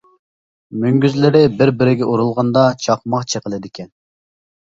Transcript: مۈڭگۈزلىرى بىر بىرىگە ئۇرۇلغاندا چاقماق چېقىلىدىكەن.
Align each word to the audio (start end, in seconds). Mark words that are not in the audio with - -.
مۈڭگۈزلىرى 0.83 1.41
بىر 1.59 1.71
بىرىگە 1.81 2.07
ئۇرۇلغاندا 2.13 2.65
چاقماق 2.85 3.27
چېقىلىدىكەن. 3.35 3.93